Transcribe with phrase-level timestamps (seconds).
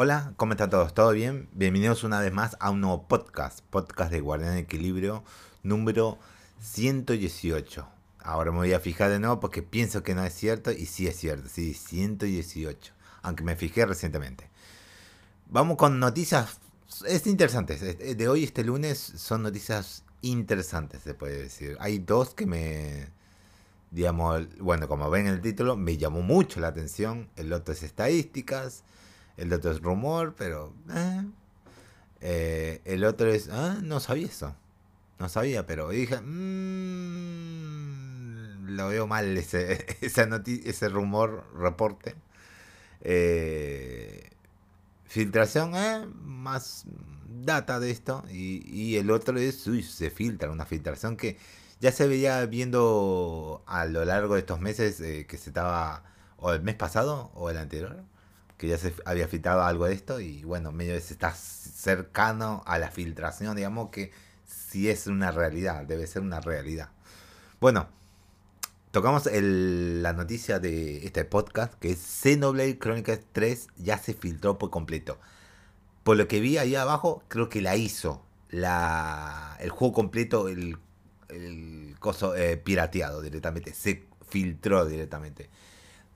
[0.00, 0.94] Hola, ¿cómo están todos?
[0.94, 1.48] ¿Todo bien?
[1.50, 5.24] Bienvenidos una vez más a un nuevo podcast, podcast de Guardián de Equilibrio
[5.64, 6.20] número
[6.60, 7.84] 118.
[8.20, 11.08] Ahora me voy a fijar de nuevo porque pienso que no es cierto y sí
[11.08, 12.92] es cierto, sí, 118,
[13.22, 14.48] aunque me fijé recientemente.
[15.46, 16.60] Vamos con noticias,
[17.04, 21.76] es interesantes, de hoy este lunes son noticias interesantes, se puede decir.
[21.80, 23.08] Hay dos que me,
[23.90, 27.28] digamos, bueno, como ven en el título, me llamó mucho la atención.
[27.34, 28.84] El otro es estadísticas
[29.38, 30.74] el otro es rumor, pero...
[30.94, 31.24] Eh.
[32.20, 33.48] Eh, el otro es...
[33.48, 34.54] Ah, no sabía eso.
[35.18, 36.20] No sabía, pero dije...
[36.20, 37.38] Mmm,
[38.76, 42.16] lo veo mal ese, ese rumor, reporte.
[43.00, 44.30] Eh,
[45.04, 45.72] filtración,
[46.24, 46.84] más
[47.44, 48.24] data de esto.
[48.30, 49.66] Y, el otro es...
[49.68, 51.38] Uy, se filtra, una filtración que
[51.80, 56.02] ya se veía viendo a lo largo de estos meses que se estaba...
[56.38, 58.04] O el mes pasado o el anterior
[58.58, 62.78] que ya se había filtrado algo de esto y bueno, medio se está cercano a
[62.78, 64.12] la filtración, digamos que
[64.44, 66.90] si es una realidad, debe ser una realidad.
[67.60, 67.88] Bueno,
[68.90, 74.70] tocamos la noticia de este podcast que es Xenoblade Chronicles 3 ya se filtró por
[74.70, 75.18] completo.
[76.02, 78.24] Por lo que vi ahí abajo, creo que la hizo.
[78.50, 80.78] La, el juego completo, el,
[81.28, 83.74] el coso eh, pirateado directamente.
[83.74, 85.50] Se filtró directamente.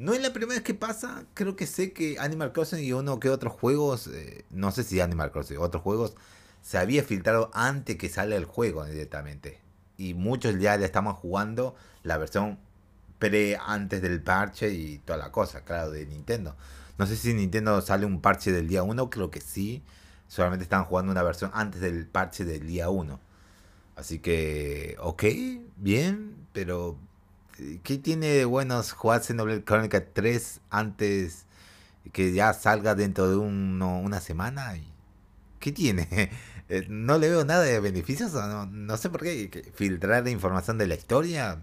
[0.03, 3.21] No es la primera vez que pasa, creo que sé que Animal Crossing y uno
[3.21, 6.17] que otros juegos, eh, no sé si Animal Crossing, otros juegos,
[6.61, 9.61] se había filtrado antes que sale el juego directamente.
[9.97, 12.59] Y muchos ya le estaban jugando la versión
[13.21, 16.57] pre antes del parche y toda la cosa, claro, de Nintendo.
[16.99, 19.85] No sé si Nintendo sale un parche del día 1, creo que sí.
[20.27, 23.21] Solamente están jugando una versión antes del parche del día 1.
[23.95, 25.23] Así que, ok,
[25.77, 26.99] bien, pero
[27.57, 31.45] ¿Qué tiene de buenos jugar Xenoblade Chronicles 3 antes
[32.13, 34.75] que ya salga dentro de una semana?
[35.61, 36.31] ¿Qué tiene?
[36.69, 39.73] Eh, no le veo nada de beneficios, no, sé por qué.
[39.75, 41.59] Filtrar la información de la historia.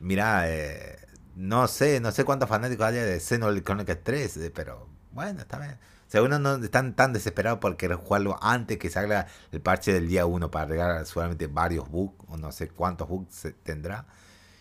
[0.00, 0.96] Mira, eh,
[1.34, 5.58] no sé, no sé cuántos fanáticos haya de Xenoblade Chronicles 3, eh, pero bueno, está
[5.58, 5.76] bien.
[6.14, 10.24] O no están tan desesperados por querer jugarlo antes que salga el parche del día
[10.24, 14.06] 1 para arreglar seguramente varios bugs, o no sé cuántos bugs tendrá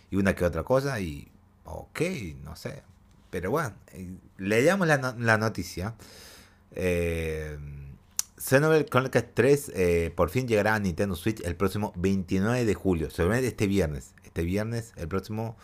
[0.09, 1.27] y una que otra cosa y
[1.65, 2.01] ok,
[2.43, 2.83] no sé.
[3.29, 5.95] Pero bueno, eh, leíamos la, la noticia.
[6.71, 7.57] Eh,
[8.37, 13.09] Xenoblade Chronicles 3 eh, por fin llegará a Nintendo Switch el próximo 29 de julio.
[13.09, 14.13] Seguramente este viernes.
[14.23, 15.55] Este viernes, el próximo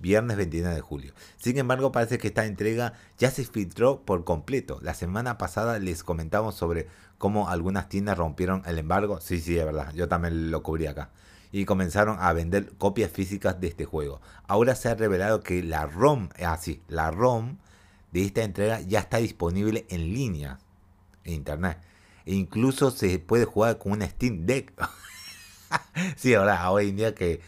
[0.00, 1.12] viernes 29 de julio.
[1.36, 4.78] Sin embargo, parece que esta entrega ya se filtró por completo.
[4.82, 6.88] La semana pasada les comentamos sobre
[7.18, 9.20] cómo algunas tiendas rompieron el embargo.
[9.20, 9.92] Sí, sí, es verdad.
[9.94, 11.10] Yo también lo cubrí acá
[11.54, 14.20] y comenzaron a vender copias físicas de este juego.
[14.48, 17.58] Ahora se ha revelado que la ROM, así, ah, la ROM
[18.10, 20.58] de esta entrega ya está disponible en línea
[21.22, 21.78] en internet.
[22.26, 24.72] E incluso se puede jugar con una Steam Deck.
[26.16, 27.40] sí, ahora hoy en día que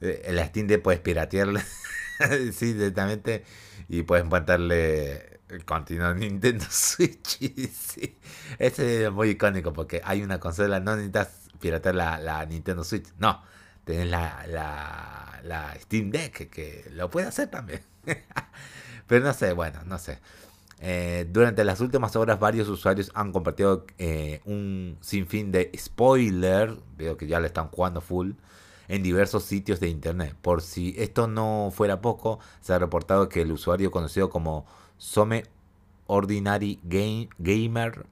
[0.00, 1.62] eh, la Steam Deck puedes piratearla
[2.54, 3.44] sí, directamente
[3.90, 7.38] y puedes montarle el contenido de Nintendo Switch.
[7.74, 8.16] sí.
[8.58, 13.08] Ese es muy icónico porque hay una consola, no necesitas piratear la, Nintendo Switch.
[13.18, 13.42] No,
[13.84, 14.46] tenés la,
[15.42, 17.80] la, Steam Deck que lo puede hacer también.
[19.06, 20.18] Pero no sé, bueno, no sé.
[20.82, 27.18] Eh, durante las últimas horas varios usuarios han compartido eh, un sinfín de spoiler, veo
[27.18, 28.32] que ya le están jugando full,
[28.88, 30.34] en diversos sitios de internet.
[30.40, 34.66] Por si esto no fuera poco, se ha reportado que el usuario conocido como
[34.96, 35.44] Some
[36.06, 38.06] Ordinary Game, Gamer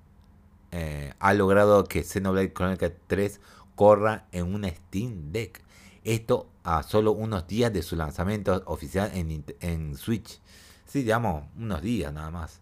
[0.73, 3.41] eh, ha logrado que Xenoblade Chronicles 3
[3.75, 5.63] corra en una Steam Deck.
[6.05, 10.41] Esto a solo unos días de su lanzamiento oficial en, Switch.
[10.87, 12.61] Sí, digamos, unos días nada más.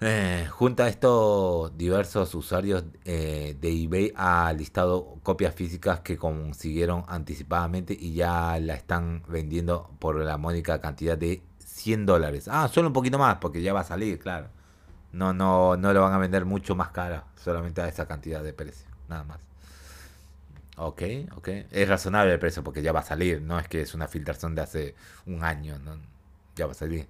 [0.00, 7.04] Eh, junto a estos diversos usuarios eh, de eBay ha listado copias físicas que consiguieron
[7.06, 12.48] anticipadamente y ya la están vendiendo por la módica cantidad de 100 dólares.
[12.48, 14.48] Ah, solo un poquito más porque ya va a salir, claro.
[15.12, 18.52] No, no, no lo van a vender mucho más cara, solamente a esa cantidad de
[18.52, 19.38] precio, nada más.
[20.76, 21.02] Ok,
[21.36, 21.48] ok.
[21.70, 24.54] Es razonable el precio porque ya va a salir, no es que es una filtración
[24.54, 24.94] de hace
[25.26, 25.96] un año, ¿no?
[26.56, 27.06] ya va a salir.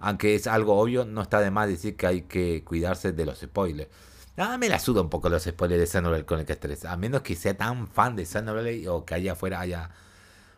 [0.00, 3.40] Aunque es algo obvio, no está de más decir que hay que cuidarse de los
[3.40, 3.90] spoilers.
[4.36, 6.84] Ah, me la suda un poco los spoilers de Xenoblade Chronicles 3.
[6.84, 9.90] A menos que sea tan fan de Xenoblade o que allá afuera haya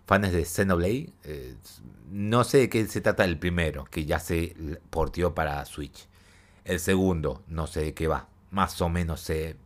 [0.07, 1.13] fans de Xenoblade.
[1.25, 1.55] Eh,
[2.11, 4.55] no sé de qué se trata el primero, que ya se
[4.91, 6.09] portió para Switch.
[6.65, 8.29] El segundo, no sé de qué va.
[8.51, 9.57] Más o menos sé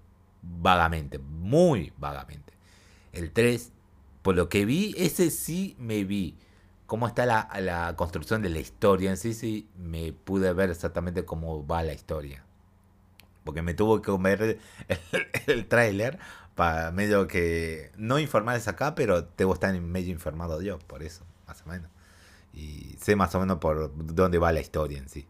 [0.43, 2.53] vagamente, muy vagamente.
[3.13, 3.73] El 3,
[4.23, 6.37] por lo que vi, ese sí me vi.
[6.87, 11.67] Cómo está la, construcción de la historia en sí, sí, me pude ver exactamente cómo
[11.67, 12.45] va la historia.
[13.45, 14.61] porque me tuvo que comer el,
[15.47, 16.19] el, tráiler
[16.55, 21.63] para medio que no informarles acá, pero debo estar medio informado yo, por eso, más
[21.63, 21.91] o menos.
[22.53, 25.27] Y sé más o menos por dónde va la historia en sí.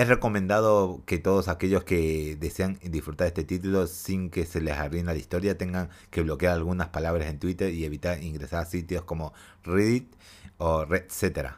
[0.00, 5.04] Es recomendado que todos aquellos que desean disfrutar este título sin que se les arruine
[5.04, 9.34] la historia tengan que bloquear algunas palabras en Twitter y evitar ingresar a sitios como
[9.62, 10.10] Reddit
[10.56, 11.50] o etc.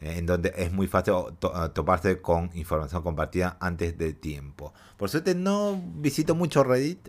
[0.00, 1.14] En donde es muy fácil
[1.74, 4.72] toparse con información compartida antes de tiempo.
[4.96, 7.08] Por suerte no visito mucho Reddit.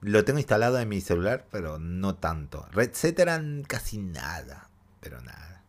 [0.00, 2.66] Lo tengo instalado en mi celular, pero no tanto.
[2.74, 4.70] Etcétera, casi nada.
[5.02, 5.59] Pero nada.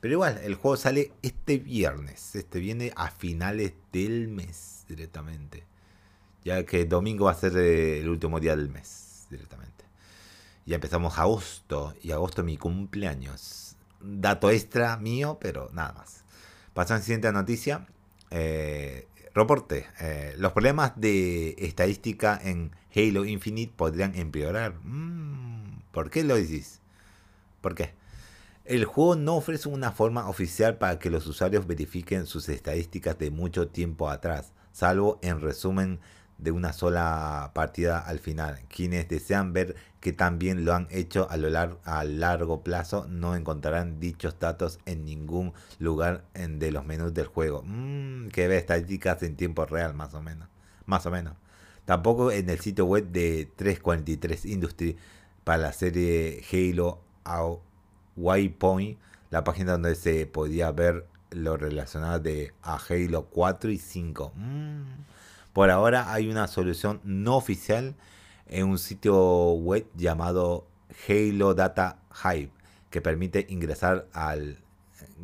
[0.00, 2.34] Pero igual, el juego sale este viernes.
[2.36, 5.64] Este viene a finales del mes directamente.
[6.44, 9.84] Ya que domingo va a ser eh, el último día del mes directamente.
[10.66, 11.94] Ya empezamos agosto.
[12.02, 13.76] Y agosto mi cumpleaños.
[14.00, 16.24] Dato extra mío, pero nada más.
[16.74, 17.86] Pasamos a la siguiente noticia.
[18.30, 19.86] Eh, reporte.
[20.00, 24.74] Eh, los problemas de estadística en Halo Infinite podrían empeorar.
[24.82, 26.80] Mm, ¿Por qué lo decís?
[27.60, 27.94] ¿Por qué?
[28.66, 33.30] El juego no ofrece una forma oficial para que los usuarios verifiquen sus estadísticas de
[33.30, 36.00] mucho tiempo atrás, salvo en resumen
[36.38, 38.58] de una sola partida al final.
[38.68, 44.00] Quienes desean ver que también lo han hecho a, lo a largo plazo no encontrarán
[44.00, 47.62] dichos datos en ningún lugar de los menús del juego.
[47.64, 50.48] Mmm, que ve estadísticas en tiempo real, más o menos.
[50.86, 51.34] Más o menos.
[51.84, 54.96] Tampoco en el sitio web de 343 Industry
[55.44, 57.06] para la serie Halo
[58.16, 58.98] Waypoint,
[59.30, 64.32] la página donde se podía ver lo relacionado de a Halo 4 y 5.
[64.34, 64.82] Mm.
[65.52, 67.94] Por ahora hay una solución no oficial
[68.46, 70.66] en un sitio web llamado
[71.08, 72.50] Halo Data Hive
[72.90, 74.58] que permite ingresar al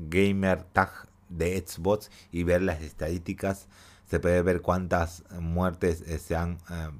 [0.08, 0.90] gamer tag
[1.28, 3.68] de Xbox y ver las estadísticas.
[4.06, 6.90] Se puede ver cuántas muertes eh, se, han, eh,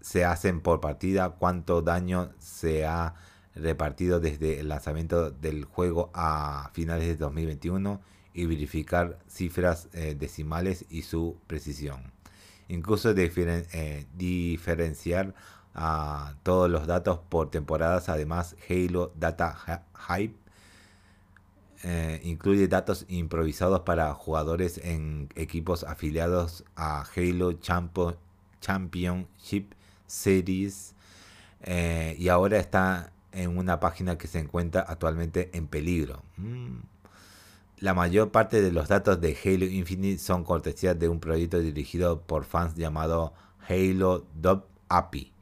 [0.00, 3.14] se hacen por partida, cuánto daño se ha
[3.54, 8.00] repartido desde el lanzamiento del juego a finales de 2021
[8.34, 12.12] y verificar cifras eh, decimales y su precisión.
[12.68, 15.34] Incluso eh, diferenciar
[15.74, 18.08] a todos los datos por temporadas.
[18.08, 20.36] Además, Halo Data Hype
[21.84, 27.52] eh, incluye datos improvisados para jugadores en equipos afiliados a Halo
[28.60, 29.74] Championship
[30.06, 30.94] Series.
[32.18, 36.22] y ahora está en una página que se encuentra actualmente en peligro.
[36.36, 36.78] Mm.
[37.78, 42.22] La mayor parte de los datos de Halo Infinite son cortesías de un proyecto dirigido
[42.22, 43.34] por fans llamado
[43.68, 45.32] Halo Dub API,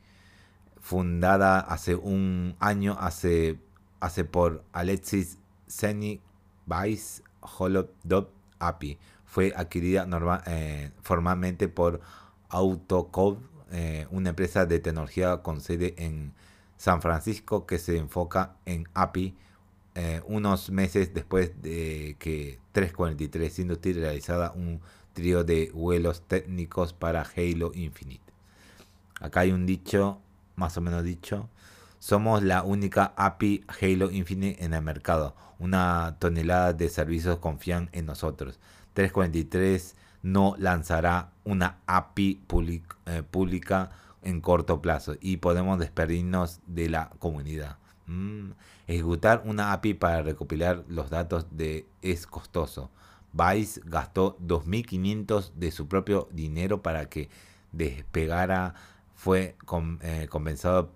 [0.81, 3.59] fundada hace un año hace,
[4.01, 6.21] hace por Alexis Seni
[6.67, 8.99] Vice Halo Dub API.
[9.27, 10.09] Fue adquirida
[10.47, 12.01] eh, formalmente por
[12.49, 13.39] Autocode,
[13.71, 16.33] eh, una empresa de tecnología con sede en
[16.83, 19.37] San Francisco que se enfoca en API
[19.95, 24.81] eh, unos meses después de que 343 Industries realizara un
[25.13, 28.25] trío de vuelos técnicos para Halo Infinite.
[29.21, 30.19] Acá hay un dicho,
[30.57, 31.49] más o menos dicho,
[32.01, 35.37] somos la única API Halo Infinite en el mercado.
[35.61, 38.59] Una tonelada de servicios confían en nosotros.
[38.95, 39.95] 343
[40.25, 42.43] no lanzará una API
[43.07, 43.93] eh, pública
[44.23, 47.79] en corto plazo y podemos despedirnos de la comunidad.
[48.07, 48.53] Mm,
[48.87, 52.91] ejecutar una API para recopilar los datos de es costoso.
[53.33, 57.31] Vice gastó 2.500 de su propio dinero para que
[57.73, 58.75] despegara.
[59.15, 59.57] Fue
[60.01, 60.93] eh, compensado,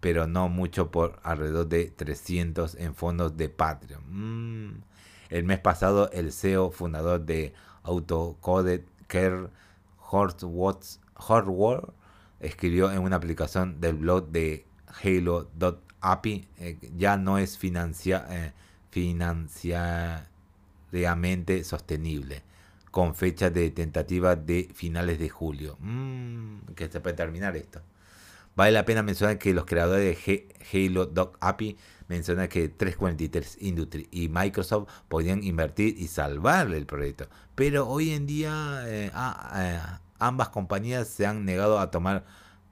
[0.00, 4.02] pero no mucho, por alrededor de 300 en fondos de Patreon.
[4.08, 4.82] Mm,
[5.28, 7.52] el mes pasado, el CEO fundador de
[7.82, 9.50] Autocoded, Kerr
[10.10, 10.98] Hortworth,
[12.40, 14.64] escribió en una aplicación del blog de
[15.02, 18.52] Halo.api, eh, ya no es financia, eh,
[21.64, 22.42] sostenible,
[22.90, 25.76] con fecha de tentativa de finales de julio.
[25.80, 27.82] Mm, que se puede terminar esto.
[28.54, 31.76] Vale la pena mencionar que los creadores de Halo.api
[32.08, 37.28] mencionan que 343 Industry y Microsoft podían invertir y salvar el proyecto.
[37.54, 42.24] Pero hoy en día eh, ah, ambas compañías se han negado a tomar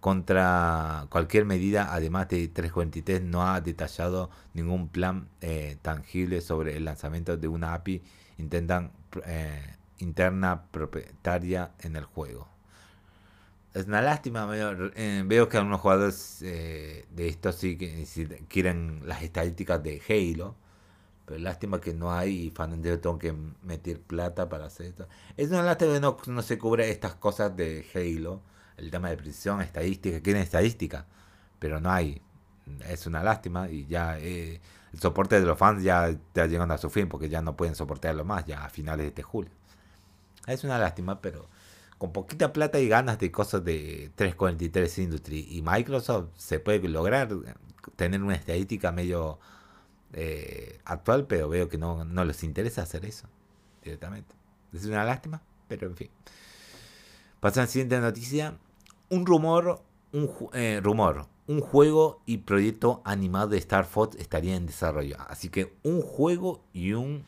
[0.05, 6.85] contra cualquier medida, además de 343 no ha detallado ningún plan eh, tangible sobre el
[6.85, 8.03] lanzamiento de una API
[8.37, 8.93] intentan,
[9.25, 12.49] eh, interna propietaria en el juego.
[13.73, 18.07] Es una lástima, veo, eh, veo que algunos jugadores de estos sí que
[18.47, 20.55] quieren las estadísticas de Halo,
[21.27, 25.09] pero lástima que no hay fanáticos tengo que meter plata para hacer esto.
[25.37, 28.43] Es una lástima que no, se cubre estas cosas de Halo.
[28.77, 31.07] el tema de precisión, estadística, quieren estadística,
[31.59, 32.21] pero no hay.
[32.89, 34.61] Es una lástima y ya eh,
[34.93, 37.75] el soporte de los fans ya está llegando a su fin porque ya no pueden
[37.75, 39.51] soportarlo más ya a finales de este julio.
[40.47, 41.49] Es una lástima, pero
[41.99, 47.29] con poquita plata y ganas de cosas de 343 Industry y Microsoft se puede lograr
[47.97, 49.39] tener una estadística medio
[50.15, 53.29] eh, actual, pero veo que no, no les interesa hacer eso
[53.83, 54.35] directamente.
[54.73, 56.11] Es una lástima, pero en fin.
[57.41, 58.57] Pasan a la siguiente noticia.
[59.11, 64.67] Un rumor, un eh, rumor, un juego y proyecto animado de Star Fox estaría en
[64.67, 65.17] desarrollo.
[65.29, 67.25] Así que un juego y un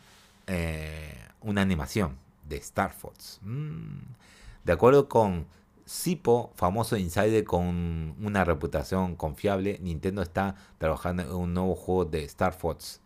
[0.46, 2.16] eh, una animación
[2.48, 3.40] de Star Fox.
[3.42, 3.98] Mm.
[4.64, 5.46] De acuerdo con
[5.86, 12.24] Sipo, famoso insider con una reputación confiable, Nintendo está trabajando en un nuevo juego de
[12.24, 13.00] Star Fox,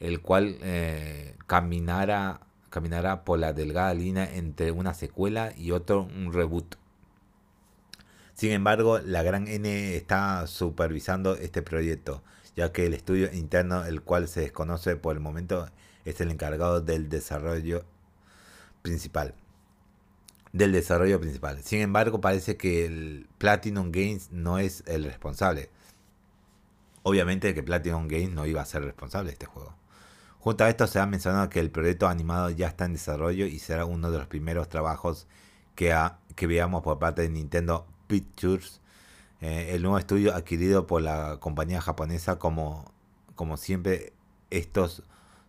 [0.00, 6.32] el cual eh, caminará, caminará por la delgada línea entre una secuela y otro un
[6.32, 6.76] reboot.
[8.32, 12.22] Sin embargo, la gran N está supervisando este proyecto,
[12.56, 15.68] ya que el estudio interno, el cual se desconoce por el momento,
[16.06, 17.84] es el encargado del desarrollo
[18.80, 19.34] principal
[20.52, 21.62] del desarrollo principal.
[21.62, 25.70] Sin embargo, parece que el Platinum Games no es el responsable.
[27.02, 29.74] Obviamente que Platinum Games no iba a ser responsable de este juego.
[30.38, 33.58] Junto a esto se ha mencionado que el proyecto animado ya está en desarrollo y
[33.58, 35.26] será uno de los primeros trabajos
[35.74, 35.96] que,
[36.34, 38.80] que veamos por parte de Nintendo Pictures,
[39.40, 42.92] eh, el nuevo estudio adquirido por la compañía japonesa como,
[43.34, 44.12] como siempre
[44.50, 45.02] estos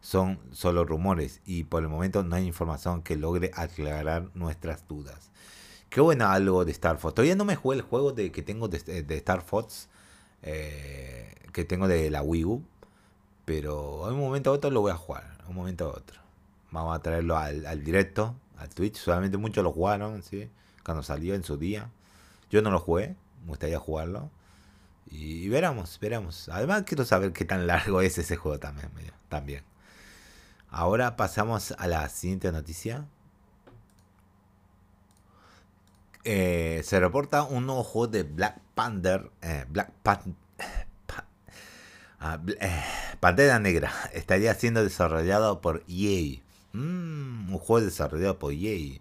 [0.04, 5.32] son solo rumores y por el momento no hay información que logre aclarar nuestras dudas.
[5.90, 7.16] Qué bueno algo de Star Fox.
[7.16, 9.88] Todavía no me jugué el juego de, que tengo de, Star Fox,
[10.42, 12.64] eh, que tengo de la Wii U,
[13.46, 16.20] pero en un momento u otro lo voy a jugar, un momento u otro.
[16.72, 18.98] Vamos a traerlo al, directo, al Twitch.
[18.98, 20.50] Solamente muchos lo jugaron, ¿sí?
[20.84, 21.90] cuando salió en su día.
[22.52, 24.30] Yo no lo jugué, me gustaría jugarlo.
[25.10, 26.50] Y, veremos, veremos.
[26.50, 28.90] Además quiero saber qué tan largo es ese juego también.
[29.30, 29.73] también.
[30.76, 33.06] Ahora pasamos a la siguiente noticia.
[36.24, 39.30] Eh, se reporta un nuevo juego de Black Panther.
[39.44, 39.92] Eh, Black
[42.20, 42.84] ah, eh,
[43.20, 43.94] Pantera Negra.
[44.14, 46.42] Estaría siendo desarrollado por EA.
[46.72, 49.00] Mm, un juego desarrollado por EA.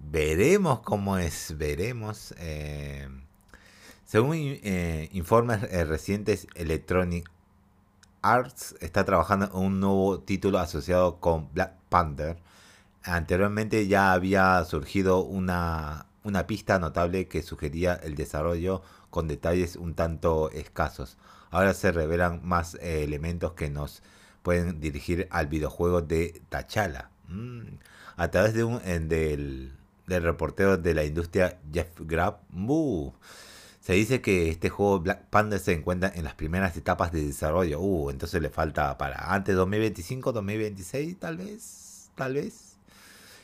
[0.00, 1.56] Veremos cómo es.
[1.56, 2.34] Veremos.
[4.04, 4.36] según
[5.12, 7.30] informes recientes, Electronic
[8.22, 12.38] Arts está trabajando en un nuevo título asociado con Black Panther.
[13.02, 19.94] Anteriormente ya había surgido una, una pista notable que sugería el desarrollo con detalles un
[19.94, 21.18] tanto escasos.
[21.50, 24.02] Ahora se revelan más eh, elementos que nos
[24.42, 27.10] pueden dirigir al videojuego de T'Challa.
[27.28, 27.78] Mm.
[28.16, 29.76] A través de un, del,
[30.06, 32.42] del reportero de la industria Jeff Grapp.
[33.82, 37.80] Se dice que este juego Black Panther se encuentra en las primeras etapas de desarrollo.
[37.80, 42.76] Uh, entonces le falta para antes 2025, 2026, tal vez, tal vez.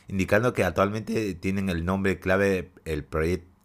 [0.07, 3.05] Indicando que actualmente tienen el nombre clave el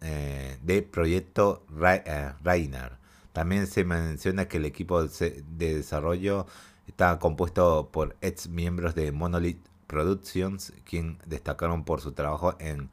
[0.01, 2.97] eh, de Proyecto eh, Rainer.
[3.31, 6.45] También se menciona que el equipo de desarrollo
[6.87, 12.89] está compuesto por ex miembros de Monolith Productions, quien destacaron por su trabajo en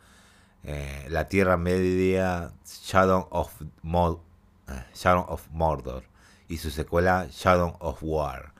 [0.64, 6.04] eh, la Tierra Media Shadow of, eh, Shadow of Mordor
[6.48, 8.52] y su secuela Shadow of War.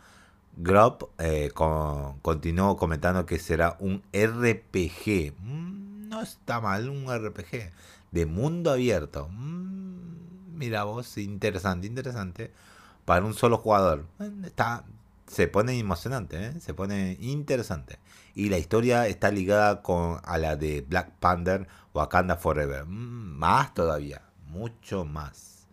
[0.57, 5.35] Grob eh, continuó comentando que será un RPG.
[5.39, 7.71] Mm, no está mal, un RPG
[8.11, 9.29] de mundo abierto.
[9.31, 12.51] Mm, mira vos, interesante, interesante.
[13.05, 14.07] Para un solo jugador.
[14.45, 14.85] Está,
[15.27, 17.99] se pone emocionante, se pone interesante.
[18.35, 22.85] Y la historia está ligada con a la de Black Panther Wakanda Forever.
[22.87, 25.67] Mm, más todavía, mucho más.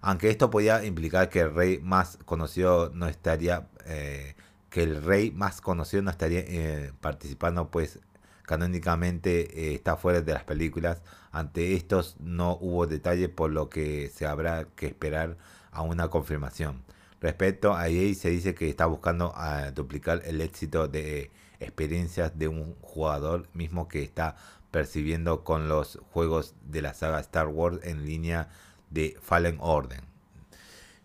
[0.00, 4.34] Aunque esto podía implicar que el rey más conocido no estaría, eh,
[4.70, 7.98] que el rey más conocido no estaría eh, participando, pues
[8.44, 11.02] canónicamente eh, está fuera de las películas.
[11.32, 15.36] Ante estos no hubo detalle, por lo que se habrá que esperar
[15.70, 16.82] a una confirmación.
[17.20, 21.30] Respecto a EA se dice que está buscando a duplicar el éxito de
[21.60, 24.36] experiencias de un jugador mismo que está
[24.70, 28.48] percibiendo con los juegos de la saga Star Wars en línea
[28.90, 30.02] de Fallen Order.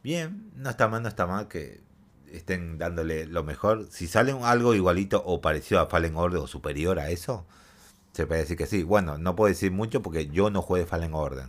[0.03, 1.81] Bien, no está mal, no está mal que
[2.31, 3.87] estén dándole lo mejor.
[3.89, 7.45] Si sale algo igualito o parecido a Fallen Order o superior a eso,
[8.13, 8.83] se puede decir que sí.
[8.83, 11.47] Bueno, no puedo decir mucho porque yo no juego Fallen Order.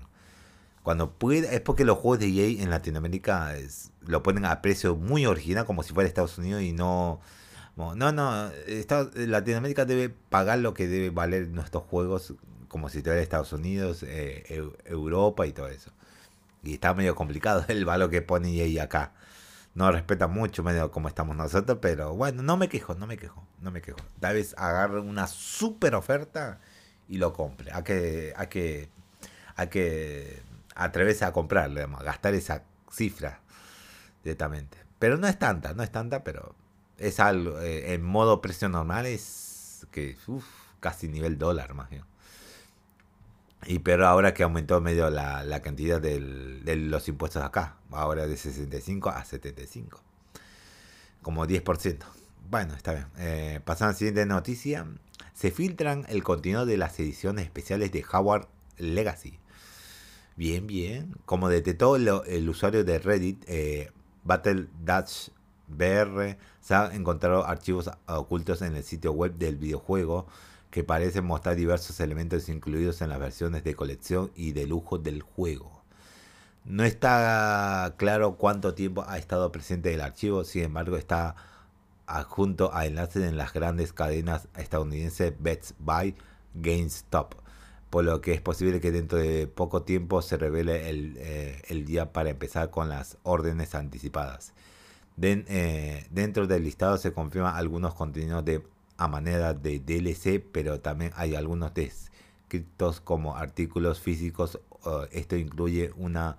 [0.82, 3.54] Cuando puede, es porque los juegos de EA en Latinoamérica
[4.02, 7.20] lo ponen a precio muy original, como si fuera Estados Unidos y no
[7.76, 8.50] no, no,
[9.14, 12.34] Latinoamérica debe pagar lo que debe valer nuestros juegos
[12.68, 15.92] como si tuviera Estados Unidos, eh, Europa y todo eso.
[16.62, 19.12] Y está medio complicado el valor que pone EA acá.
[19.74, 23.46] No respeta mucho medio como estamos nosotros, pero bueno, no me quejo, no me quejo,
[23.60, 23.98] no me quejo.
[24.20, 26.60] Tal vez agarre una super oferta
[27.08, 27.70] y lo compre.
[27.72, 28.88] Hay que, hay que,
[29.54, 30.42] hay que
[30.74, 33.40] atreverse a comprarle, a gastar esa cifra
[34.24, 34.78] directamente.
[34.98, 36.54] Pero no es tanta, no es tanta, pero
[36.98, 40.16] es algo, eh, en modo precio normal es que
[40.80, 42.04] casi nivel dólar más bien.
[43.66, 48.26] Y pero ahora que aumentó medio la, la cantidad del, de los impuestos acá, ahora
[48.26, 50.00] de 65 a 75,
[51.22, 52.04] como 10%.
[52.48, 53.06] Bueno, está bien.
[53.18, 54.86] Eh, pasando a la siguiente noticia.
[55.34, 58.48] Se filtran el contenido de las ediciones especiales de Howard
[58.78, 59.38] Legacy.
[60.36, 61.14] Bien, bien.
[61.24, 63.90] Como detectó el, usuario de Reddit, eh,
[64.24, 65.30] Battle Dutch
[65.68, 70.26] BR, se han encontrado archivos ocultos en el sitio web del videojuego
[70.70, 75.22] que parecen mostrar diversos elementos incluidos en las versiones de colección y de lujo del
[75.22, 75.82] juego.
[76.64, 81.36] No está claro cuánto tiempo ha estado presente el archivo, sin embargo está
[82.06, 86.16] adjunto a enlaces en las grandes cadenas estadounidenses Best Buy,
[86.54, 87.34] GameStop,
[87.90, 92.12] por lo que es posible que dentro de poco tiempo se revele el, eh, día
[92.12, 94.52] para empezar con las órdenes anticipadas.
[95.20, 98.62] Eh, dentro del listado se confirman algunos contenidos de
[98.98, 104.60] a manera de DLC, pero también hay algunos descritos como artículos físicos.
[105.12, 106.36] esto incluye una,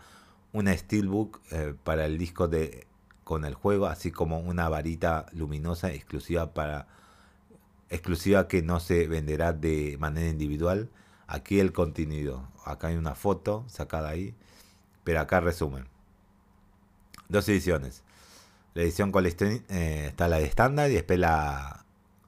[0.54, 2.88] una steelbook eh, para el disco de
[3.24, 6.88] con el juego, así como una varita luminosa exclusiva para
[7.90, 10.90] exclusiva que no se venderá de manera individual.
[11.28, 14.34] Aquí el contenido, acá hay una foto sacada ahí,
[15.04, 15.88] pero acá resumen.
[17.28, 18.04] Dos ediciones.
[18.78, 21.84] La edición colección eh, está la de estándar y después la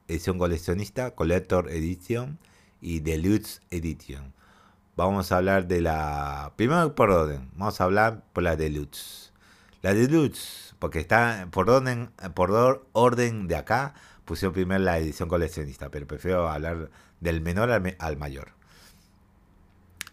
[0.08, 2.40] edición coleccionista, Collector Edition
[2.80, 4.34] y Deluxe Edition.
[4.96, 6.52] Vamos a hablar de la.
[6.56, 9.32] Primero por orden, vamos a hablar por la Deluxe.
[9.82, 12.50] La Deluxe, porque está por orden, por
[12.94, 18.54] orden de acá, pusieron primero la edición coleccionista, pero prefiero hablar del menor al, mayor.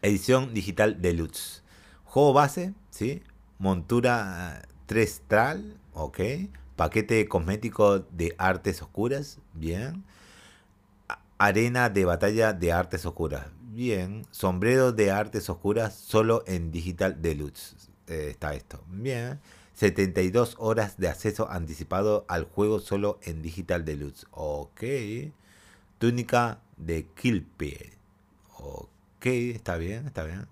[0.04, 1.64] Edición digital Deluxe.
[2.04, 3.24] Juego base, ¿sí?
[3.58, 6.20] Montura 3 tral, ok
[6.78, 9.40] Paquete cosmético de artes oscuras.
[9.54, 10.04] Bien.
[11.40, 13.48] Arena de batalla de artes oscuras.
[13.62, 14.28] Bien.
[14.30, 17.90] Sombrero de artes oscuras solo en Digital Deluxe.
[18.06, 18.84] Eh, está esto.
[18.90, 19.40] Bien.
[19.74, 24.28] 72 horas de acceso anticipado al juego solo en Digital Deluxe.
[24.30, 24.84] Ok.
[25.98, 27.94] Túnica de Killpie.
[28.60, 30.48] Ok, está bien, está bien.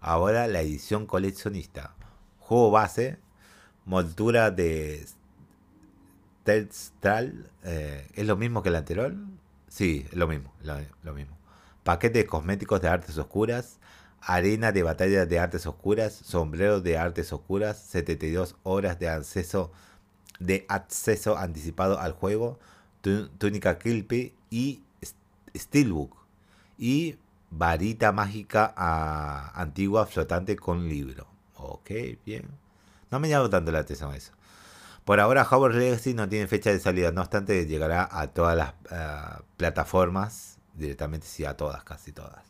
[0.00, 1.96] Ahora la edición coleccionista.
[2.38, 3.18] Juego base.
[3.84, 5.06] Montura de
[6.44, 9.14] Telstal eh, es lo mismo que el anterior.
[9.68, 11.36] Sí, es lo mismo, lo, mismo.
[11.82, 13.78] Paquete de cosméticos de artes oscuras,
[14.20, 19.72] arena de batalla de artes oscuras, sombrero de artes oscuras, 72 horas de acceso,
[20.38, 22.58] de acceso anticipado al juego,
[23.38, 24.82] túnica Kilpi y
[25.56, 26.16] Steelbook.
[26.78, 27.16] Y
[27.50, 28.72] varita mágica
[29.54, 31.26] antigua flotante con libro.
[31.56, 31.90] Ok,
[32.24, 32.63] bien.
[33.14, 34.32] No me llama tanto la atención eso.
[35.04, 38.74] Por ahora Hogwarts Legacy no tiene fecha de salida, no obstante llegará a todas las
[39.56, 42.42] plataformas, directamente sí a todas, casi todas.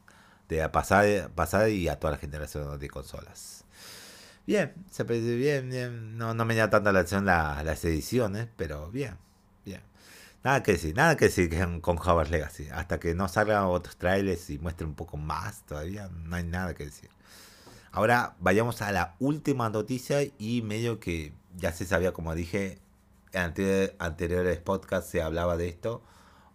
[0.48, 3.66] De pasada, pasada y a todas las generaciones de consolas.
[4.46, 6.16] Bien, se parece bien, bien.
[6.16, 9.18] No, no me llama tanta la atención las ediciones, pero bien,
[9.66, 9.82] bien.
[10.42, 11.50] Nada que decir, nada que decir
[11.82, 12.70] con Hogwarts Legacy.
[12.72, 16.72] Hasta que no salgan otros trailers y muestren un poco más todavía, no hay nada
[16.72, 17.10] que decir.
[17.94, 22.80] Ahora vayamos a la última noticia y medio que ya se sabía, como dije,
[23.30, 23.54] en
[24.00, 26.02] anteriores podcasts se hablaba de esto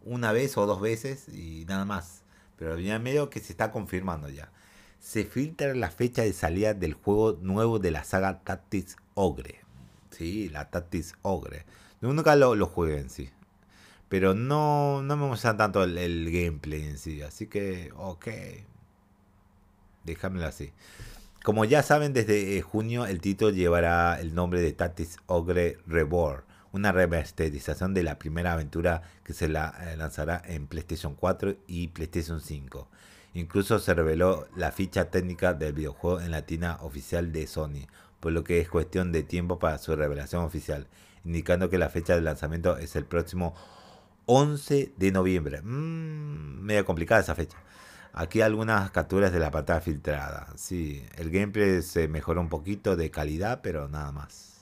[0.04, 2.23] una vez o dos veces y nada más.
[2.58, 4.52] Pero ya medio que se está confirmando ya.
[4.99, 9.62] Se filtra la fecha de salida del juego nuevo de la saga Tactics Ogre.
[10.12, 11.65] Sí, la Tactics Ogre.
[12.02, 13.30] nunca lo, lo jugué en sí.
[14.10, 17.21] Pero no, no me gusta tanto el, el gameplay en sí.
[17.21, 18.28] Así que, ok.
[20.04, 20.73] Déjamelo así.
[21.43, 26.43] Como ya saben, desde eh, junio el título llevará el nombre de Tactics Ogre Reborn,
[26.73, 31.88] una remasterización de la primera aventura que se la eh, lanzará en PlayStation 4 y
[31.88, 32.89] PlayStation 5.
[33.36, 37.88] Incluso se reveló la ficha técnica del videojuego en la tienda oficial de Sony,
[38.19, 40.88] por lo que es cuestión de tiempo para su revelación oficial,
[41.23, 43.56] indicando que la fecha de lanzamiento es el próximo
[44.25, 45.62] 11 de noviembre.
[45.62, 47.58] Mmm, medio complicada esa fecha.
[48.19, 50.47] Aquí algunas capturas de la pantalla filtrada.
[50.58, 54.60] Sí, el gameplay se mejoró un poquito de calidad, pero nada más.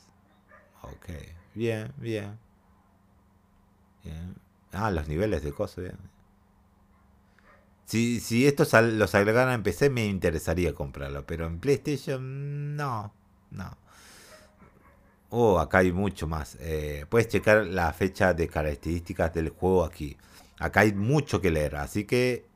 [0.83, 1.07] Ok,
[1.55, 2.37] bien, bien.
[4.03, 4.35] bien.
[4.71, 5.97] Ah, los niveles de cosas, bien.
[7.85, 13.11] Si, estos los agregaran en PC me interesaría comprarlo, pero en PlayStation no,
[13.49, 13.75] no.
[15.31, 16.57] Oh, acá hay mucho más.
[16.59, 20.15] Eh, puedes checar la fecha de características del juego aquí.
[20.59, 22.46] Acá hay mucho que leer, así que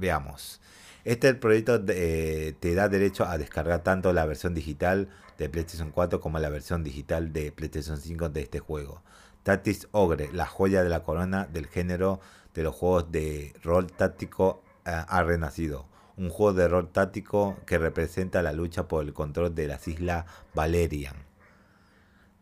[0.00, 0.60] veamos.
[1.04, 5.08] Este proyecto eh, te da derecho a descargar tanto la versión digital
[5.38, 9.02] de PlayStation 4 como la versión digital de PlayStation 5 de este juego.
[9.42, 12.20] Tactics Ogre, la joya de la corona del género
[12.54, 15.86] de los juegos de rol táctico, eh, ha renacido.
[16.16, 20.26] Un juego de rol táctico que representa la lucha por el control de las islas
[20.54, 21.29] Valerian.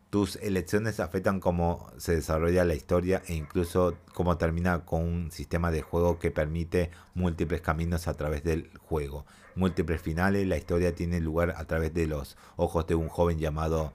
[0.09, 5.69] Tus elecciones afectan cómo se desarrolla la historia e incluso cómo termina con un sistema
[5.69, 9.27] de juego que permite múltiples caminos a través del juego.
[9.53, 13.93] Múltiples finales, la historia tiene lugar a través de los ojos de un joven llamado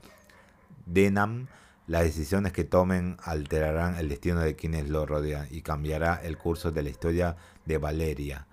[0.85, 1.47] Denham.
[1.85, 6.71] Las decisiones que tomen alterarán el destino de quienes lo rodean y cambiará el curso
[6.71, 8.47] de la historia de Valeria.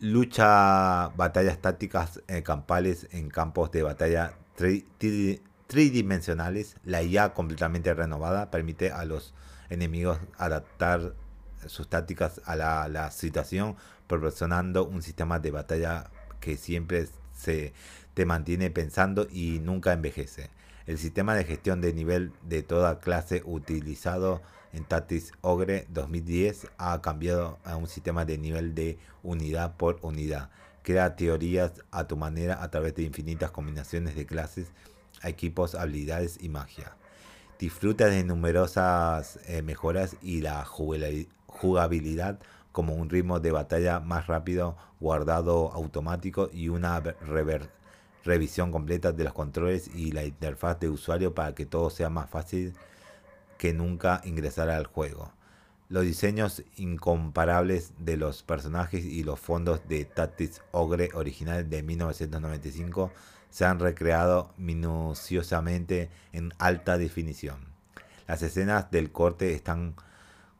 [0.00, 4.32] Lucha batallas tácticas eh, campales en campos de batalla
[5.66, 6.76] tridimensionales.
[6.84, 9.34] La IA completamente renovada permite a los
[9.70, 11.14] enemigos adaptar
[11.66, 17.72] sus tácticas a la, situación, proporcionando un sistema de batalla que siempre se
[18.14, 20.50] te mantiene pensando y nunca envejece.
[20.86, 27.00] El sistema de gestión de nivel de toda clase utilizado en Tactics Ogre 2010 ha
[27.00, 30.50] cambiado a un sistema de nivel de unidad por unidad.
[30.82, 34.72] Crea teorías a tu manera a través de infinitas combinaciones de clases,
[35.24, 36.96] equipos, habilidades y magia.
[37.58, 42.40] Disfruta de numerosas eh, mejoras y la jugabili- jugabilidad
[42.72, 47.00] como un ritmo de batalla más rápido, guardado automático y una
[48.24, 52.30] revisión completa de los controles y la interfaz de usuario para que todo sea más
[52.30, 52.72] fácil
[53.58, 55.32] que nunca ingresar al juego.
[55.88, 63.12] Los diseños incomparables de los personajes y los fondos de Tactics Ogre original de 1995
[63.52, 67.66] se han recreado minuciosamente en alta definición.
[68.26, 69.94] Las escenas del corte están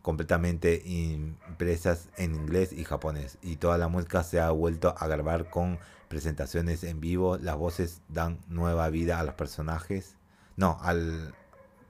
[0.02, 5.48] completamente impresas en inglés y japonés y toda la música se ha vuelto a grabar
[5.48, 5.78] con
[6.08, 7.38] presentaciones en vivo.
[7.38, 10.16] Las voces dan nueva vida a los personajes.
[10.56, 11.34] No, al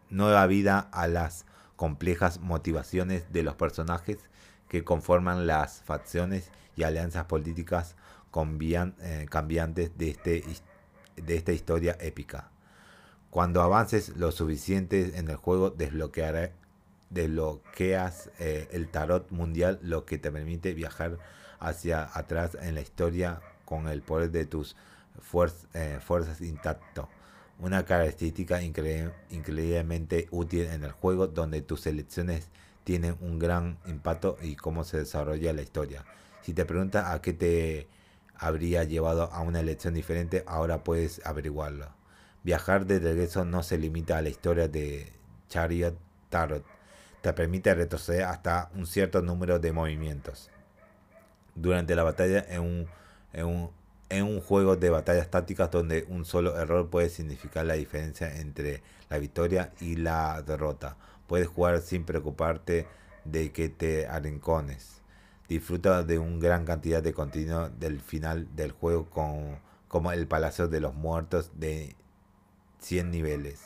[0.09, 4.19] nueva vida a las complejas motivaciones de los personajes
[4.69, 7.97] que conforman las facciones y alianzas políticas
[8.35, 10.45] eh, cambiantes de, este,
[11.17, 12.51] de esta historia épica.
[13.31, 16.53] Cuando avances lo suficiente en el juego, desbloqueas
[18.39, 21.19] eh, el tarot mundial, lo que te permite viajar
[21.59, 24.77] hacia atrás en la historia con el poder de tus
[25.75, 27.09] eh, fuerzas intacto.
[27.59, 32.49] Una característica incre- increíblemente útil en el juego donde tus elecciones
[32.85, 36.05] tienen un gran impacto y cómo se desarrolla la historia.
[36.43, 37.87] Si te preguntas a qué te
[38.35, 41.89] habría llevado a una elección diferente, ahora puedes averiguarlo.
[42.43, 45.13] Viajar de regreso no se limita a la historia de
[45.49, 45.97] Chariot
[46.29, 46.65] Tarot.
[47.21, 50.51] Te permite retroceder hasta un cierto número de movimientos.
[51.55, 52.87] Durante la batalla en un,
[53.33, 53.71] en un,
[54.09, 58.83] en un juego de batallas tácticas donde un solo error puede significar la diferencia entre
[59.09, 60.97] la victoria y la derrota.
[61.29, 62.89] Puedes jugar sin preocuparte
[63.25, 65.02] de que te arrincones.
[65.53, 70.67] Disfruta de una gran cantidad de contenido del final del juego con, como el Palacio
[70.67, 71.95] de los Muertos de
[72.81, 73.61] 100 niveles.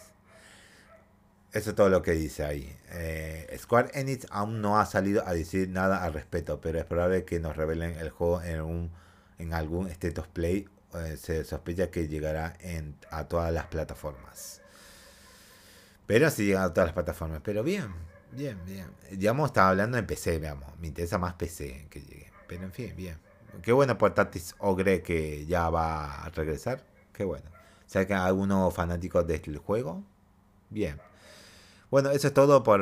[1.52, 2.76] Eso es todo lo que dice ahí.
[2.90, 7.24] Eh, Square Enix aún no ha salido a decir nada al respecto, pero es probable
[7.24, 8.90] que nos revelen el juego en, un,
[9.38, 10.68] en algún State of Play.
[10.92, 14.60] Eh, se sospecha que llegará en, a todas las plataformas.
[16.08, 17.42] Pero sí llega a todas las plataformas.
[17.44, 17.94] Pero bien,
[18.32, 18.86] bien, bien.
[19.12, 20.68] Digamos, estaba hablando en PC, veamos.
[20.80, 22.30] Me interesa más PC que llegue.
[22.48, 23.18] Pero en fin, bien.
[23.62, 26.84] Qué bueno por Tactics Ogre que ya va a regresar.
[27.12, 27.46] Qué bueno.
[27.86, 30.02] Sea que algunos fanáticos del juego.
[30.70, 31.00] Bien.
[31.90, 32.80] Bueno, eso es todo por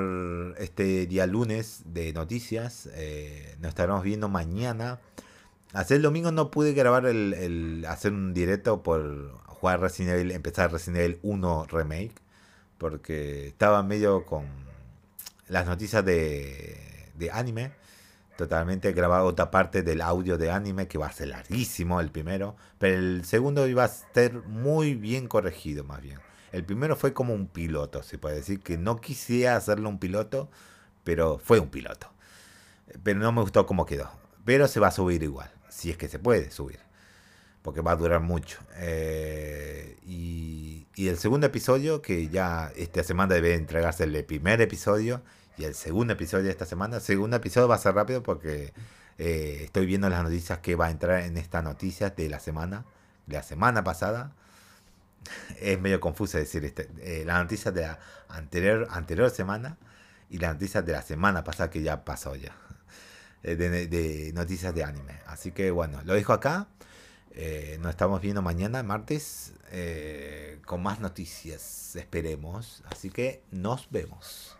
[0.59, 2.88] este día lunes de noticias.
[2.94, 4.98] Eh, nos estaremos viendo mañana.
[5.74, 10.30] Hace el domingo no pude grabar el, el- hacer un directo por jugar Resident Evil,
[10.33, 12.14] empezar Resident Evil 1 Remake.
[12.78, 14.46] Porque estaba medio con
[15.48, 17.72] las noticias de, de anime.
[18.37, 22.57] Totalmente grabado otra parte del audio de anime que va a ser larguísimo el primero.
[22.78, 26.18] Pero el segundo iba a ser muy bien corregido más bien.
[26.54, 30.48] El primero fue como un piloto, se puede decir que no quisiera hacerlo un piloto,
[31.02, 32.09] pero fue un piloto.
[33.02, 34.09] Pero no me gustó cómo quedó.
[34.44, 36.84] Pero se va a subir igual, si es que se puede subir.
[37.64, 38.61] Porque va a durar mucho.
[38.77, 45.22] Eh, y, y el segundo episodio, que ya esta semana debe entregarse el primer episodio.
[45.59, 46.96] Y el segundo episodio de esta semana.
[46.96, 48.72] El segundo episodio va a ser rápido porque
[49.16, 52.85] Eh, estoy viendo las noticias que va a entrar en estas noticias de la semana,
[53.27, 54.33] de la semana pasada.
[55.61, 57.98] Es medio confuso decir este, eh, las noticias de la
[58.29, 59.79] anterior, anterior semana
[60.31, 62.57] y las noticias de la semana pasada que ya pasó ya.
[63.44, 65.20] Eh, de, de, noticias de anime.
[65.27, 66.66] Así que bueno, lo dejo acá.
[67.37, 72.83] Eh, nos estamos viendo mañana, martes, eh, con más noticias, esperemos.
[72.90, 74.54] Así que nos vemos.